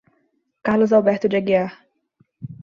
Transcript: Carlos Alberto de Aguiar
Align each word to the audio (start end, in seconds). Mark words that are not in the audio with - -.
Carlos 0.63 0.91
Alberto 0.93 1.27
de 1.29 1.37
Aguiar 1.37 1.71